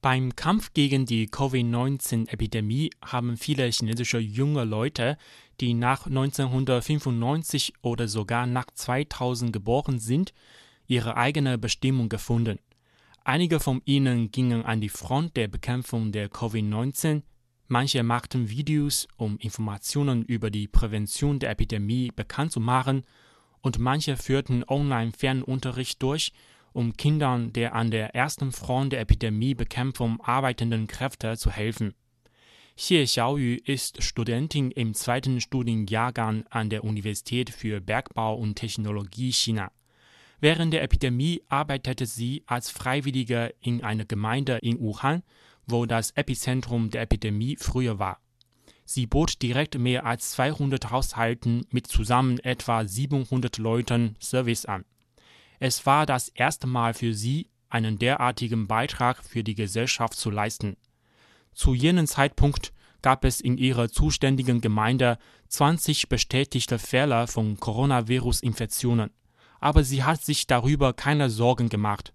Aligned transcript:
Beim 0.00 0.36
Kampf 0.36 0.74
gegen 0.74 1.06
die 1.06 1.26
Covid-19-Epidemie 1.26 2.90
haben 3.04 3.36
viele 3.36 3.68
chinesische 3.68 4.18
junge 4.18 4.62
Leute, 4.62 5.18
die 5.60 5.74
nach 5.74 6.06
1995 6.06 7.72
oder 7.82 8.06
sogar 8.06 8.46
nach 8.46 8.66
2000 8.72 9.52
geboren 9.52 9.98
sind, 9.98 10.32
ihre 10.86 11.16
eigene 11.16 11.58
Bestimmung 11.58 12.08
gefunden. 12.08 12.60
Einige 13.24 13.58
von 13.58 13.82
ihnen 13.86 14.30
gingen 14.30 14.62
an 14.62 14.80
die 14.80 14.88
Front 14.88 15.36
der 15.36 15.48
Bekämpfung 15.48 16.12
der 16.12 16.30
Covid-19, 16.30 17.22
manche 17.66 18.04
machten 18.04 18.48
Videos, 18.48 19.08
um 19.16 19.36
Informationen 19.38 20.22
über 20.22 20.50
die 20.50 20.68
Prävention 20.68 21.40
der 21.40 21.50
Epidemie 21.50 22.12
bekannt 22.14 22.52
zu 22.52 22.60
machen, 22.60 23.02
und 23.62 23.80
manche 23.80 24.16
führten 24.16 24.62
Online-Fernunterricht 24.62 26.00
durch, 26.00 26.32
um 26.78 26.96
Kindern 26.96 27.52
der 27.52 27.74
an 27.74 27.90
der 27.90 28.14
ersten 28.14 28.52
Front 28.52 28.92
der 28.92 29.00
Epidemiebekämpfung 29.00 30.20
arbeitenden 30.20 30.86
Kräfte 30.86 31.36
zu 31.36 31.50
helfen. 31.50 31.92
Xie 32.76 33.02
Xiaoyu 33.04 33.58
ist 33.64 34.00
Studentin 34.00 34.70
im 34.70 34.94
zweiten 34.94 35.40
Studienjahrgang 35.40 36.44
an 36.50 36.70
der 36.70 36.84
Universität 36.84 37.50
für 37.50 37.80
Bergbau 37.80 38.36
und 38.36 38.54
Technologie 38.54 39.32
China. 39.32 39.72
Während 40.38 40.72
der 40.72 40.84
Epidemie 40.84 41.42
arbeitete 41.48 42.06
sie 42.06 42.44
als 42.46 42.70
Freiwillige 42.70 43.52
in 43.60 43.82
einer 43.82 44.04
Gemeinde 44.04 44.58
in 44.62 44.78
Wuhan, 44.78 45.24
wo 45.66 45.84
das 45.84 46.12
Epizentrum 46.12 46.90
der 46.90 47.02
Epidemie 47.02 47.56
früher 47.56 47.98
war. 47.98 48.20
Sie 48.84 49.08
bot 49.08 49.42
direkt 49.42 49.76
mehr 49.76 50.06
als 50.06 50.30
200 50.30 50.92
Haushalten 50.92 51.66
mit 51.72 51.88
zusammen 51.88 52.38
etwa 52.38 52.86
700 52.86 53.58
Leuten 53.58 54.14
Service 54.20 54.64
an. 54.64 54.84
Es 55.58 55.86
war 55.86 56.06
das 56.06 56.28
erste 56.28 56.66
Mal 56.66 56.94
für 56.94 57.12
sie, 57.12 57.48
einen 57.68 57.98
derartigen 57.98 58.66
Beitrag 58.66 59.24
für 59.24 59.42
die 59.42 59.54
Gesellschaft 59.54 60.14
zu 60.14 60.30
leisten. 60.30 60.76
Zu 61.52 61.74
jenem 61.74 62.06
Zeitpunkt 62.06 62.72
gab 63.02 63.24
es 63.24 63.40
in 63.40 63.58
ihrer 63.58 63.88
zuständigen 63.88 64.60
Gemeinde 64.60 65.18
20 65.48 66.08
bestätigte 66.08 66.78
Fälle 66.78 67.26
von 67.26 67.58
Coronavirus-Infektionen, 67.58 69.10
aber 69.60 69.84
sie 69.84 70.04
hat 70.04 70.24
sich 70.24 70.46
darüber 70.46 70.92
keine 70.92 71.30
Sorgen 71.30 71.68
gemacht. 71.68 72.12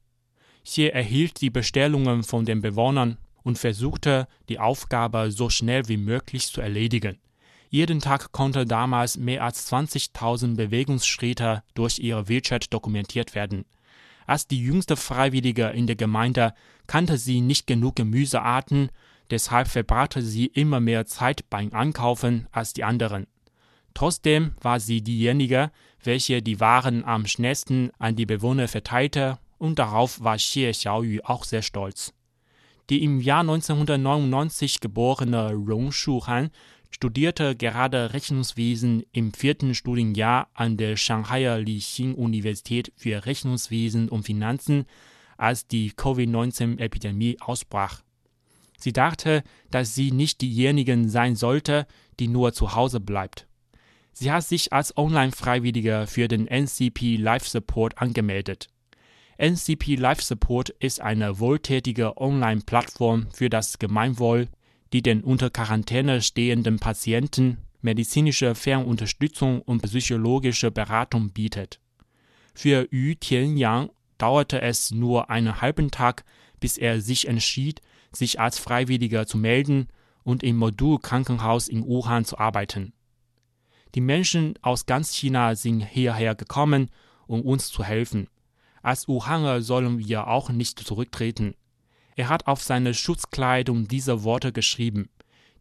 Sie 0.64 0.90
erhielt 0.90 1.42
die 1.42 1.50
Bestellungen 1.50 2.24
von 2.24 2.46
den 2.46 2.62
Bewohnern 2.62 3.18
und 3.44 3.58
versuchte, 3.58 4.28
die 4.48 4.60
Aufgabe 4.60 5.32
so 5.32 5.50
schnell 5.50 5.88
wie 5.90 5.98
möglich 5.98 6.48
zu 6.48 6.62
erledigen. 6.62 7.20
Jeden 7.74 8.02
Tag 8.02 8.32
konnte 8.32 8.68
damals 8.68 9.18
mehr 9.18 9.44
als 9.44 9.74
20.000 9.74 10.58
Bewegungsschritte 10.58 11.64
durch 11.74 11.98
ihre 11.98 12.30
WeChat 12.30 12.72
dokumentiert 12.72 13.34
werden. 13.34 13.66
Als 14.28 14.46
die 14.46 14.62
jüngste 14.62 14.96
Freiwillige 14.96 15.70
in 15.70 15.88
der 15.88 15.96
Gemeinde 15.96 16.54
kannte 16.86 17.18
sie 17.18 17.42
nicht 17.42 17.66
genug 17.66 17.96
Gemüsearten, 17.96 18.92
deshalb 19.32 19.70
verbrachte 19.70 20.22
sie 20.22 20.46
immer 20.46 20.82
mehr 20.82 21.08
Zeit 21.08 21.50
beim 21.50 21.74
Einkaufen 21.74 22.48
als 22.52 22.74
die 22.74 22.84
anderen. 22.84 23.26
Trotzdem 23.96 24.52
war 24.62 24.80
sie 24.80 25.02
diejenige, 25.02 25.72
welche 26.04 26.44
die 26.44 26.60
Waren 26.60 27.04
am 27.04 27.26
schnellsten 27.26 27.90
an 27.98 28.16
die 28.16 28.28
Bewohner 28.28 28.68
verteilte, 28.68 29.40
und 29.58 29.80
darauf 29.80 30.24
war 30.24 30.36
Xie 30.38 30.70
Xiaoyu 30.70 31.22
auch 31.24 31.44
sehr 31.44 31.64
stolz. 31.64 32.14
Die 32.92 33.04
im 33.04 33.20
Jahr 33.20 33.40
1999 33.40 34.80
geborene 34.80 35.54
Rong 35.54 35.92
Shuhan 35.92 36.52
studierte 36.94 37.56
gerade 37.56 38.14
Rechnungswesen 38.14 39.04
im 39.12 39.34
vierten 39.34 39.74
Studienjahr 39.74 40.48
an 40.54 40.78
der 40.78 40.96
Shanghaier 40.96 41.58
Lixing-Universität 41.58 42.94
für 42.96 43.26
Rechnungswesen 43.26 44.10
und 44.10 44.24
Finanzen, 44.24 44.86
als 45.36 45.68
die 45.68 45.92
Covid-19-Epidemie 45.92 47.38
ausbrach. 47.42 48.04
Sie 48.78 48.94
dachte, 48.94 49.44
dass 49.72 49.96
sie 49.96 50.12
nicht 50.12 50.42
diejenige 50.42 51.10
sein 51.10 51.36
sollte, 51.36 51.88
die 52.20 52.28
nur 52.28 52.54
zu 52.54 52.76
Hause 52.76 53.00
bleibt. 53.00 53.48
Sie 54.12 54.32
hat 54.32 54.44
sich 54.44 54.72
als 54.72 54.96
Online-Freiwillige 54.96 56.06
für 56.08 56.28
den 56.28 56.48
NCP 56.48 57.18
Life 57.18 57.50
Support 57.50 57.98
angemeldet. 57.98 58.68
NCP 59.40 59.96
Life 59.96 60.22
Support 60.22 60.70
ist 60.70 61.02
eine 61.02 61.40
wohltätige 61.40 62.18
Online-Plattform 62.18 63.32
für 63.34 63.50
das 63.50 63.80
Gemeinwohl 63.80 64.48
die 64.94 65.02
den 65.02 65.24
unter 65.24 65.50
Quarantäne 65.50 66.22
stehenden 66.22 66.80
Patienten 66.80 67.58
medizinische 67.82 68.56
Fernunterstützung 68.56 69.62
und 69.62 69.82
psychologische 69.82 70.72
Beratung 70.72 71.32
bietet. 71.32 71.80
Für 72.54 72.88
Yu 72.92 73.16
Tianyang 73.16 73.90
dauerte 74.18 74.62
es 74.62 74.92
nur 74.92 75.30
einen 75.30 75.60
halben 75.60 75.92
Tag, 75.92 76.24
bis 76.60 76.78
er 76.78 77.02
sich 77.02 77.28
entschied, 77.28 77.82
sich 78.14 78.40
als 78.40 78.58
Freiwilliger 78.58 79.28
zu 79.28 79.38
melden 79.38 79.88
und 80.24 80.44
im 80.44 80.58
Modulkrankenhaus 80.58 81.68
in 81.68 81.86
Wuhan 81.86 82.24
zu 82.24 82.38
arbeiten. 82.38 82.94
Die 83.96 84.02
Menschen 84.02 84.54
aus 84.62 84.86
ganz 84.86 85.14
China 85.14 85.56
sind 85.56 85.82
hierher 85.82 86.36
gekommen, 86.36 86.90
um 87.28 87.42
uns 87.42 87.68
zu 87.70 87.84
helfen. 87.84 88.28
Als 88.82 89.08
Wuhaner 89.08 89.62
sollen 89.62 90.00
wir 90.00 90.28
auch 90.28 90.50
nicht 90.50 90.80
zurücktreten. 90.80 91.56
Er 92.16 92.30
hat 92.30 92.48
auf 92.48 92.62
seine 92.62 92.94
Schutzkleidung 92.94 93.88
diese 93.88 94.24
Worte 94.24 94.52
geschrieben. 94.52 95.10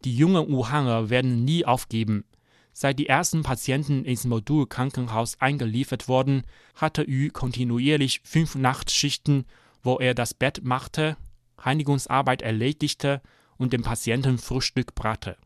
Die 0.03 0.15
jungen 0.15 0.51
Wuhaner 0.51 1.09
werden 1.09 1.45
nie 1.45 1.65
aufgeben. 1.65 2.25
Seit 2.73 2.99
die 2.99 3.07
ersten 3.07 3.43
Patienten 3.43 4.03
ins 4.03 4.25
Modulkrankenhaus 4.25 5.39
eingeliefert 5.39 6.07
wurden, 6.07 6.43
hatte 6.75 7.07
Yu 7.07 7.29
kontinuierlich 7.31 8.21
fünf 8.23 8.55
Nachtschichten, 8.55 9.45
wo 9.83 9.97
er 9.97 10.13
das 10.13 10.33
Bett 10.33 10.63
machte, 10.63 11.15
Reinigungsarbeit 11.57 12.41
erledigte 12.41 13.21
und 13.57 13.73
dem 13.73 13.83
Patienten 13.83 14.37
Frühstück 14.37 14.95
brachte. 14.95 15.37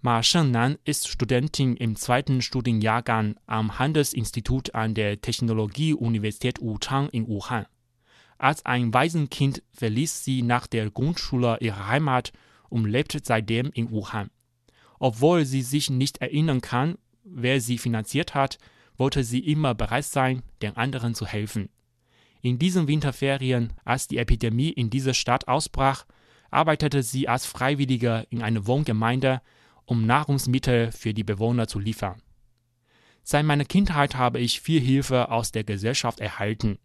Ma 0.00 0.22
Shengnan 0.22 0.78
ist 0.84 1.08
Studentin 1.08 1.76
im 1.76 1.96
zweiten 1.96 2.42
Studienjahrgang 2.42 3.36
am 3.46 3.78
Handelsinstitut 3.78 4.74
an 4.74 4.94
der 4.94 5.20
Technologie-Universität 5.20 6.60
Wuchang 6.60 7.08
in 7.10 7.26
Wuhan. 7.26 7.66
Als 8.38 8.64
ein 8.66 8.92
Waisenkind 8.92 9.62
verließ 9.72 10.24
sie 10.24 10.42
nach 10.42 10.66
der 10.66 10.90
Grundschule 10.90 11.58
ihre 11.60 11.88
Heimat 11.88 12.32
und 12.68 12.84
lebt 12.84 13.18
seitdem 13.24 13.70
in 13.72 13.90
Wuhan. 13.90 14.30
Obwohl 14.98 15.44
sie 15.44 15.62
sich 15.62 15.90
nicht 15.90 16.18
erinnern 16.18 16.60
kann, 16.60 16.96
wer 17.24 17.60
sie 17.60 17.78
finanziert 17.78 18.34
hat, 18.34 18.58
wollte 18.96 19.24
sie 19.24 19.40
immer 19.40 19.74
bereit 19.74 20.04
sein, 20.04 20.42
den 20.62 20.76
anderen 20.76 21.14
zu 21.14 21.26
helfen. 21.26 21.68
In 22.42 22.58
diesen 22.58 22.88
Winterferien, 22.88 23.72
als 23.84 24.08
die 24.08 24.18
Epidemie 24.18 24.70
in 24.70 24.90
dieser 24.90 25.14
Stadt 25.14 25.48
ausbrach, 25.48 26.06
arbeitete 26.50 27.02
sie 27.02 27.28
als 27.28 27.46
Freiwillige 27.46 28.26
in 28.30 28.42
einer 28.42 28.66
Wohngemeinde, 28.66 29.42
um 29.84 30.06
Nahrungsmittel 30.06 30.92
für 30.92 31.12
die 31.12 31.24
Bewohner 31.24 31.68
zu 31.68 31.78
liefern. 31.78 32.22
Seit 33.22 33.44
meiner 33.44 33.64
Kindheit 33.64 34.14
habe 34.14 34.38
ich 34.38 34.60
viel 34.60 34.80
Hilfe 34.80 35.30
aus 35.30 35.50
der 35.50 35.64
Gesellschaft 35.64 36.20
erhalten. 36.20 36.78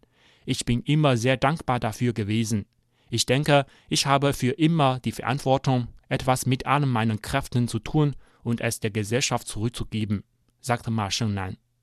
Ich 0.46 0.66
bin 0.66 0.82
immer 0.82 1.18
sehr 1.18 1.38
dankbar 1.38 1.80
dafür 1.80 2.14
gewesen. 2.14 2.66
Ich 3.10 3.26
denke, 3.26 3.66
ich 3.90 4.06
habe 4.06 4.34
für 4.34 4.52
immer 4.52 5.00
die 5.00 5.12
Verantwortung, 5.12 5.88
etwas 6.10 6.46
mit 6.46 6.66
allen 6.66 6.90
meinen 6.90 7.22
Kräften 7.22 7.68
zu 7.68 7.80
tun 7.80 8.16
und 8.44 8.62
es 8.62 8.80
der 8.80 8.92
Gesellschaft 8.92 9.48
zurückzugeben, 9.48 10.24
sagte 10.60 10.92
Ma 10.92 11.12
Shengnan. 11.12 11.58